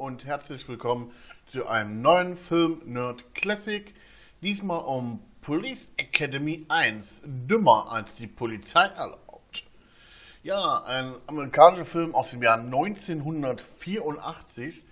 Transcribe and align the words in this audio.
und 0.00 0.24
herzlich 0.24 0.66
willkommen 0.66 1.12
zu 1.44 1.66
einem 1.66 2.00
neuen 2.00 2.38
Film 2.38 2.80
Nerd 2.86 3.34
Classic. 3.34 3.94
Diesmal 4.40 4.80
um 4.80 5.22
Police 5.42 5.92
Academy 5.98 6.64
1, 6.70 7.24
dümmer 7.26 7.92
als 7.92 8.16
die 8.16 8.26
Polizei 8.26 8.86
erlaubt. 8.86 9.62
Ja, 10.42 10.82
ein 10.84 11.16
amerikanischer 11.26 11.84
Film 11.84 12.14
aus 12.14 12.30
dem 12.30 12.42
Jahr 12.42 12.60
1984, 12.60 14.82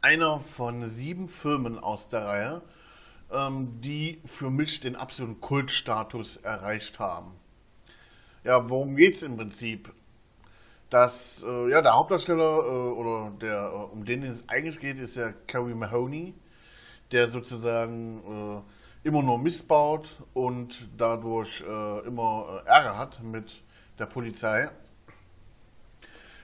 einer 0.00 0.40
von 0.40 0.90
sieben 0.90 1.28
Filmen 1.28 1.78
aus 1.78 2.08
der 2.08 2.24
Reihe, 2.24 2.62
ähm, 3.30 3.80
die 3.80 4.20
für 4.24 4.50
mich 4.50 4.80
den 4.80 4.96
absoluten 4.96 5.40
Kultstatus 5.40 6.36
erreicht 6.38 6.98
haben. 6.98 7.30
Ja, 8.42 8.68
worum 8.68 8.96
geht's 8.96 9.22
im 9.22 9.36
Prinzip? 9.36 9.92
Dass 10.90 11.44
äh, 11.46 11.70
ja, 11.70 11.82
der 11.82 11.94
Hauptdarsteller 11.94 12.58
äh, 12.58 12.92
oder 12.92 13.32
der, 13.40 13.72
äh, 13.72 13.92
um 13.92 14.04
den 14.04 14.22
es 14.22 14.48
eigentlich 14.48 14.80
geht, 14.80 14.98
ist 14.98 15.16
ja 15.16 15.32
Carrie 15.46 15.74
Mahoney, 15.74 16.34
der 17.12 17.28
sozusagen 17.28 18.64
äh, 19.04 19.06
immer 19.08 19.22
nur 19.22 19.38
missbaut 19.38 20.08
und 20.34 20.74
dadurch 20.96 21.60
äh, 21.60 22.06
immer 22.06 22.62
äh, 22.64 22.68
Ärger 22.68 22.96
hat 22.96 23.22
mit 23.22 23.50
der 23.98 24.06
Polizei. 24.06 24.70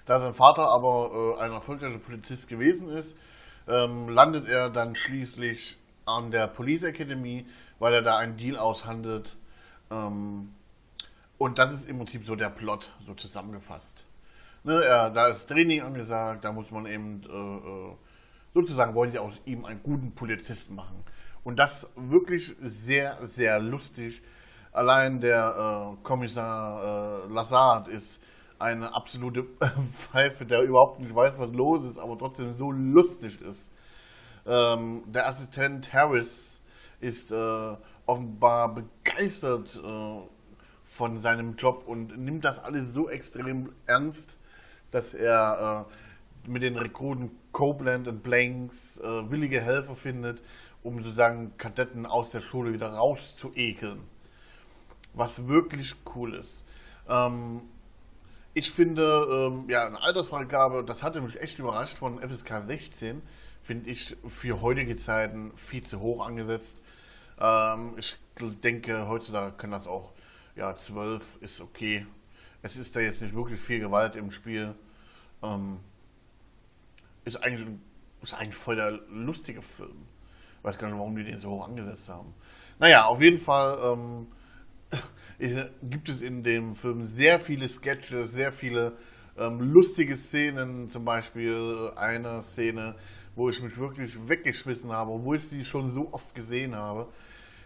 Da 0.07 0.21
sein 0.21 0.35
Vater 0.35 0.69
aber 0.69 1.39
ein 1.41 1.51
erfolgreicher 1.51 1.99
Polizist 1.99 2.47
gewesen 2.49 2.91
ist, 2.91 3.17
ähm, 3.67 4.11
landet 4.11 4.47
er 4.47 4.69
dann 4.69 4.97
schließlich 4.97 5.79
an 6.05 6.31
der 6.31 6.47
Police 6.49 6.83
Academy, 6.83 7.47
weil 7.79 7.95
er 7.95 8.03
da 8.03 8.19
einen 8.19 8.37
Deal 8.37 8.59
aushandelt. 8.59 9.35
Ähm, 9.91 10.53
und 11.39 11.59
das 11.59 11.73
ist 11.73 11.89
im 11.89 11.97
Prinzip 11.97 12.27
so 12.27 12.37
der 12.37 12.51
Plot, 12.51 12.93
so 13.07 13.15
zusammengefasst. 13.15 14.04
Ne, 14.67 14.83
ja, 14.83 15.11
da 15.11 15.29
ist 15.29 15.47
Training 15.47 15.83
angesagt, 15.83 16.43
da 16.43 16.51
muss 16.51 16.71
man 16.71 16.87
eben 16.87 17.23
äh, 17.23 17.91
äh, 17.91 17.97
sozusagen 18.55 18.95
wollen 18.95 19.11
sie 19.11 19.19
aus 19.19 19.39
ihm 19.45 19.67
einen 19.67 19.83
guten 19.83 20.15
Polizisten 20.15 20.75
machen. 20.75 21.05
Und 21.43 21.59
das 21.59 21.93
wirklich 21.97 22.57
sehr, 22.63 23.19
sehr 23.27 23.61
lustig. 23.61 24.23
Allein 24.73 25.21
der 25.21 25.97
äh, 25.99 26.03
Kommissar 26.03 27.27
äh, 27.29 27.33
Lazard 27.33 27.89
ist 27.89 28.23
eine 28.59 28.95
absolute 28.95 29.45
Pfeife, 29.93 30.47
der 30.47 30.63
überhaupt 30.63 30.99
nicht 30.99 31.15
weiß, 31.15 31.39
was 31.39 31.53
los 31.53 31.85
ist, 31.85 31.99
aber 31.99 32.17
trotzdem 32.17 32.57
so 32.57 32.73
lustig 32.73 33.39
ist. 33.43 33.71
Ähm, 34.47 35.03
der 35.07 35.29
Assistent 35.29 35.93
Harris 35.93 36.59
ist 37.01 37.33
äh, 37.33 37.77
offenbar 38.07 38.75
begeistert 38.75 39.77
äh, 39.77 40.21
von 40.97 41.21
seinem 41.21 41.57
Job 41.57 41.85
und 41.87 42.17
nimmt 42.17 42.47
das 42.47 42.65
alles 42.65 42.95
so 42.95 43.11
extrem 43.11 43.73
ernst, 43.87 44.39
dass 44.95 45.13
er 45.13 45.87
äh, 46.47 46.49
mit 46.49 46.63
den 46.63 46.77
Rekruten 46.77 47.33
Copeland 47.51 48.07
und 48.07 48.23
Blanks 48.23 48.97
äh, 48.99 49.29
willige 49.29 49.61
Helfer 49.61 49.97
findet, 49.97 50.41
um 50.85 51.03
sozusagen 51.03 51.57
Kadetten 51.59 52.07
aus 52.07 52.31
der 52.31 52.41
Schule 52.41 52.73
wieder 52.73 52.91
rauszuekeln. 52.91 54.01
Was 55.13 55.49
wirklich 55.49 55.97
cool 56.15 56.35
ist. 56.35 56.63
Ähm, 57.09 57.63
ich 58.53 58.71
finde, 58.71 59.51
ähm, 59.53 59.69
ja, 59.69 59.85
eine 59.85 60.01
Altersfreigabe, 60.01 60.85
das 60.85 61.03
hatte 61.03 61.21
mich 61.21 61.41
echt 61.41 61.59
überrascht 61.59 61.99
von 61.99 62.21
FSK 62.21 62.63
16, 62.63 63.21
finde 63.65 63.91
ich 63.91 64.17
für 64.29 64.61
heutige 64.61 64.97
Zeiten 64.97 65.51
viel 65.57 65.83
zu 65.83 65.99
hoch 65.99 66.25
angesetzt. 66.25 66.81
Ähm, 67.41 67.97
ich 67.99 68.17
denke, 68.63 69.09
heutzutage 69.09 69.57
kann 69.57 69.73
das 69.73 69.89
auch, 69.89 70.13
ja, 70.55 70.77
12 70.77 71.39
ist 71.41 71.61
okay. 71.61 72.07
Es 72.65 72.79
ist 72.79 72.97
da 72.97 73.01
jetzt 73.01 73.21
nicht 73.21 73.35
wirklich 73.35 73.61
viel 73.61 73.79
Gewalt 73.79 74.17
im 74.17 74.31
Spiel. 74.31 74.75
Ähm, 75.43 75.81
ist, 77.27 77.37
eigentlich, 77.37 77.69
ist 78.23 78.33
eigentlich 78.33 78.57
voll 78.57 78.77
der 78.77 78.93
lustige 79.11 79.61
Film. 79.61 80.07
Ich 80.59 80.65
weiß 80.65 80.79
gar 80.79 80.89
nicht, 80.89 80.97
warum 80.97 81.15
die 81.15 81.25
den 81.25 81.39
so 81.39 81.51
hoch 81.51 81.69
angesetzt 81.69 82.09
haben. 82.09 82.33
Naja, 82.79 83.05
auf 83.05 83.21
jeden 83.21 83.39
Fall 83.39 83.79
ähm, 83.93 84.29
gibt 85.83 86.09
es 86.09 86.23
in 86.23 86.43
dem 86.43 86.75
Film 86.75 87.05
sehr 87.09 87.39
viele 87.39 87.69
Sketche, 87.69 88.29
sehr 88.29 88.51
viele 88.51 88.97
ähm, 89.37 89.61
lustige 89.61 90.17
Szenen. 90.17 90.91
Zum 90.91 91.05
Beispiel 91.05 91.93
eine 91.97 92.43
Szene, 92.43 92.95
wo 93.37 93.51
ich 93.51 93.61
mich 93.61 93.77
wirklich 93.77 94.17
weggeschmissen 94.27 94.91
habe, 94.91 95.11
obwohl 95.11 95.37
ich 95.37 95.47
sie 95.47 95.65
schon 95.67 95.91
so 95.91 96.11
oft 96.15 96.35
gesehen 96.35 96.75
habe, 96.75 97.13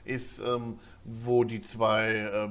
ist, 0.08 0.40
ähm, 0.40 0.78
wo 1.04 1.44
die 1.44 1.62
zwei 1.62 2.10
äh, 2.16 2.48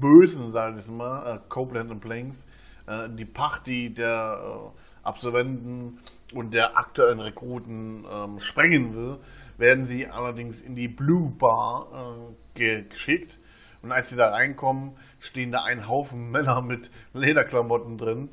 Bösen, 0.00 0.52
sage 0.52 0.80
ich 0.80 0.88
mal, 0.88 1.36
äh, 1.36 1.38
Copeland 1.48 1.90
und 1.90 2.00
Planks, 2.00 2.46
äh, 2.86 3.08
die 3.10 3.24
Party 3.24 3.92
der 3.92 4.40
äh, 4.42 5.06
Absolventen 5.06 5.98
und 6.34 6.52
der 6.52 6.76
aktuellen 6.76 7.20
Rekruten 7.20 8.04
ähm, 8.10 8.38
sprengen 8.38 8.94
will, 8.94 9.18
werden 9.56 9.86
sie 9.86 10.06
allerdings 10.06 10.62
in 10.62 10.76
die 10.76 10.88
Blue 10.88 11.30
Bar 11.30 12.34
äh, 12.56 12.82
geschickt. 12.88 13.38
Und 13.82 13.92
als 13.92 14.08
sie 14.08 14.16
da 14.16 14.30
reinkommen, 14.30 14.96
stehen 15.20 15.52
da 15.52 15.64
ein 15.64 15.88
Haufen 15.88 16.30
Männer 16.30 16.62
mit 16.62 16.90
Lederklamotten 17.14 17.96
drin, 17.96 18.30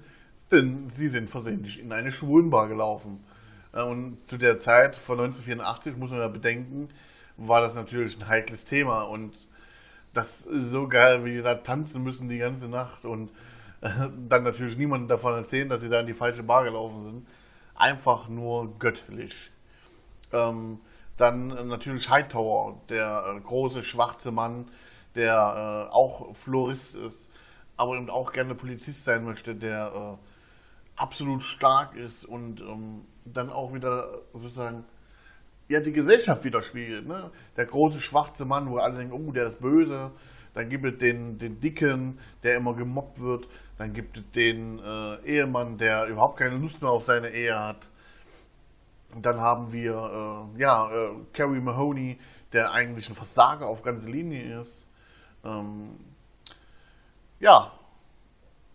denn 0.52 0.92
sie 0.96 1.08
sind 1.08 1.30
versehentlich 1.30 1.80
in 1.80 1.92
eine 1.92 2.12
Schwulenbar 2.12 2.68
gelaufen. 2.68 3.24
Äh, 3.74 3.84
und 3.84 4.18
zu 4.28 4.38
der 4.38 4.60
Zeit 4.60 4.96
von 4.96 5.20
1984 5.20 5.98
muss 5.98 6.12
man 6.12 6.20
ja 6.20 6.28
bedenken, 6.28 6.90
war 7.38 7.62
das 7.62 7.76
natürlich 7.76 8.18
ein 8.18 8.28
heikles 8.28 8.66
Thema 8.66 9.04
und 9.04 9.34
das 10.14 10.42
ist 10.42 10.72
so 10.72 10.88
geil, 10.88 11.26
wie 11.26 11.34
die 11.34 11.42
da 11.42 11.56
tanzen 11.56 12.04
müssen 12.04 12.30
die 12.30 12.38
ganze 12.38 12.68
Nacht 12.68 13.06
und 13.06 13.32
dann 13.82 14.44
natürlich 14.44 14.78
niemandem 14.78 15.10
davon 15.10 15.36
erzählen, 15.36 15.70
dass 15.70 15.82
sie 15.82 15.90
da 15.90 16.00
in 16.00 16.08
die 16.08 16.14
falsche 16.14 16.44
Bar 16.44 16.64
gelaufen 16.64 17.04
sind. 17.04 17.28
Einfach 17.76 18.30
nur 18.30 18.80
göttlich. 18.80 19.34
Ähm, 20.32 20.80
dann 21.18 21.68
natürlich 21.68 22.10
Hightower, 22.10 22.82
der 22.90 23.36
äh, 23.36 23.40
große 23.42 23.84
schwarze 23.84 24.32
Mann, 24.32 24.70
der 25.16 25.88
äh, 25.90 25.94
auch 25.94 26.36
Florist 26.36 26.96
ist, 26.96 27.18
aber 27.78 27.96
eben 27.96 28.10
auch 28.10 28.32
gerne 28.32 28.56
Polizist 28.56 29.04
sein 29.04 29.24
möchte, 29.24 29.56
der 29.56 30.18
äh, 30.18 31.02
absolut 31.02 31.44
stark 31.44 31.96
ist 31.96 32.26
und 32.26 32.62
ähm, 32.62 33.06
dann 33.26 33.50
auch 33.50 33.74
wieder 33.74 34.22
sozusagen 34.34 34.86
ja 35.68 35.80
die 35.80 35.92
Gesellschaft 35.92 36.44
widerspiegelt. 36.44 37.08
Ne? 37.08 37.32
Der 37.58 37.66
große 37.66 38.02
schwarze 38.02 38.46
Mann, 38.46 38.70
wo 38.70 38.78
alle 38.78 38.98
denken, 38.98 39.14
oh, 39.14 39.32
der 39.32 39.48
ist 39.48 39.60
böse. 39.60 40.12
Dann 40.54 40.70
gibt 40.70 40.86
es 40.86 40.98
den, 40.98 41.38
den 41.38 41.60
Dicken, 41.60 42.20
der 42.44 42.56
immer 42.56 42.74
gemobbt 42.76 43.20
wird. 43.20 43.48
Dann 43.78 43.94
gibt 43.94 44.18
es 44.18 44.24
den 44.32 44.80
äh, 44.80 45.16
Ehemann, 45.26 45.78
der 45.78 46.08
überhaupt 46.08 46.38
keine 46.38 46.58
Lust 46.58 46.82
mehr 46.82 46.92
auf 46.92 47.04
seine 47.04 47.30
Ehe 47.30 47.60
hat. 47.60 47.88
Und 49.14 49.26
dann 49.26 49.42
haben 49.42 49.72
wir 49.72 49.94
äh, 50.56 50.62
ja, 50.62 50.90
äh, 50.90 51.12
Carrie 51.34 51.60
Mahoney, 51.60 52.18
der 52.54 52.72
eigentlich 52.72 53.10
ein 53.10 53.16
Versager 53.16 53.68
auf 53.68 53.82
ganze 53.82 54.10
Linie 54.10 54.62
ist. 54.62 54.88
Ähm, 55.44 55.92
ja, 57.40 57.72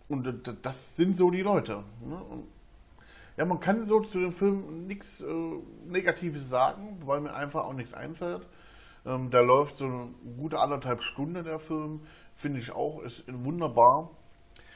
und 0.07 0.57
das 0.61 0.95
sind 0.95 1.15
so 1.15 1.31
die 1.31 1.41
Leute. 1.41 1.83
Ne? 2.05 2.21
Ja, 3.41 3.45
man 3.45 3.59
kann 3.59 3.85
so 3.85 4.01
zu 4.01 4.19
dem 4.19 4.31
Film 4.31 4.85
nichts 4.85 5.19
äh, 5.21 5.33
Negatives 5.87 6.47
sagen, 6.47 7.01
weil 7.05 7.21
mir 7.21 7.33
einfach 7.33 7.63
auch 7.63 7.73
nichts 7.73 7.91
einfällt. 7.91 8.45
Ähm, 9.03 9.31
der 9.31 9.41
läuft 9.41 9.77
so 9.77 9.85
eine 9.85 10.09
gute 10.37 10.59
anderthalb 10.59 11.01
Stunden, 11.01 11.43
der 11.43 11.57
Film. 11.57 12.01
Finde 12.35 12.59
ich 12.59 12.71
auch, 12.71 13.01
ist 13.01 13.23
wunderbar. 13.27 14.11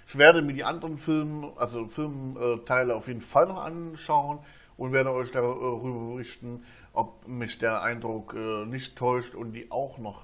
Ich 0.07 0.17
werde 0.17 0.41
mir 0.41 0.53
die 0.53 0.63
anderen 0.63 0.97
Filme, 0.97 1.53
also 1.57 1.87
Filmteile 1.89 2.95
auf 2.95 3.07
jeden 3.07 3.21
Fall 3.21 3.45
noch 3.45 3.63
anschauen 3.63 4.39
und 4.77 4.93
werde 4.93 5.11
euch 5.11 5.31
darüber 5.31 6.13
berichten, 6.13 6.65
ob 6.91 7.27
mich 7.27 7.59
der 7.59 7.83
Eindruck 7.83 8.33
äh, 8.33 8.65
nicht 8.65 8.95
täuscht 8.95 9.35
und 9.35 9.53
die 9.53 9.69
auch 9.69 9.99
noch 9.99 10.23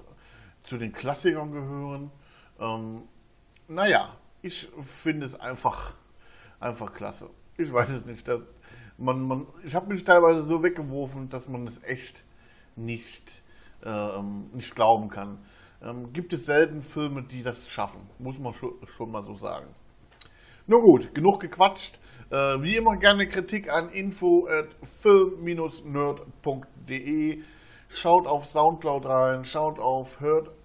zu 0.64 0.78
den 0.78 0.92
Klassikern 0.92 1.52
gehören. 1.52 2.10
Ähm, 2.58 3.02
naja, 3.68 4.16
ich 4.42 4.68
finde 4.84 5.26
es 5.26 5.38
einfach, 5.38 5.94
einfach 6.58 6.92
klasse. 6.92 7.30
Ich 7.56 7.72
weiß 7.72 7.90
es 7.90 8.06
nicht. 8.06 8.26
Man, 8.98 9.26
man, 9.26 9.46
ich 9.64 9.74
habe 9.74 9.92
mich 9.92 10.04
teilweise 10.04 10.44
so 10.44 10.62
weggeworfen, 10.62 11.28
dass 11.28 11.48
man 11.48 11.66
es 11.66 11.82
echt 11.84 12.22
nicht, 12.76 13.42
äh, 13.84 14.22
nicht 14.52 14.74
glauben 14.74 15.08
kann 15.08 15.38
ähm, 15.84 16.12
gibt 16.12 16.32
es 16.32 16.46
selten 16.46 16.82
Filme, 16.82 17.22
die 17.22 17.42
das 17.42 17.68
schaffen. 17.68 18.08
Muss 18.18 18.38
man 18.38 18.54
schon, 18.54 18.72
schon 18.96 19.10
mal 19.10 19.24
so 19.24 19.34
sagen. 19.34 19.66
Nur 20.66 20.80
gut, 20.80 21.14
genug 21.14 21.40
gequatscht. 21.40 21.98
Äh, 22.30 22.62
wie 22.62 22.76
immer 22.76 22.96
gerne 22.96 23.28
Kritik 23.28 23.70
an 23.70 23.90
info 23.90 24.46
at 24.46 24.68
film-nerd.de. 25.00 27.42
Schaut 27.88 28.26
auf 28.26 28.46
Soundcloud 28.46 29.04
rein, 29.04 29.44
schaut 29.44 29.78
auf 29.78 30.18
hörtis.at 30.20 30.56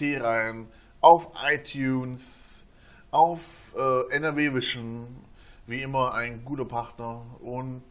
rein, 0.00 0.68
auf 1.02 1.28
iTunes, 1.46 2.51
auf 3.12 3.72
äh, 3.76 4.16
NRW 4.16 4.54
Vision. 4.54 5.06
Wie 5.68 5.80
immer 5.80 6.12
ein 6.14 6.44
guter 6.44 6.64
Partner 6.64 7.24
und 7.40 7.84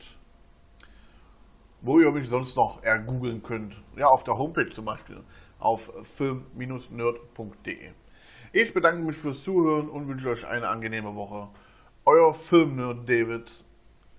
wo 1.80 2.00
ihr 2.02 2.12
mich 2.12 2.28
sonst 2.28 2.58
noch 2.58 2.84
ergoogeln 2.84 3.42
könnt. 3.42 3.82
Ja, 3.96 4.08
auf 4.08 4.26
der 4.26 4.38
Homepage 4.38 4.70
zum 4.70 4.84
Beispiel, 4.86 5.24
auf 5.58 5.92
film-nerd.de. 6.04 7.92
Ich 8.52 8.74
bedanke 8.74 9.04
mich 9.04 9.16
fürs 9.16 9.42
Zuhören 9.42 9.90
und 9.90 10.10
wünsche 10.10 10.30
euch 10.30 10.46
eine 10.46 10.68
angenehme 10.68 11.16
Woche. 11.16 11.48
Euer 12.04 12.34
Filmnerd 12.34 13.08
David. 13.08 13.50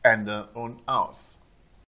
Ende 0.02 0.48
und 0.55 0.81
aus. 0.88 1.38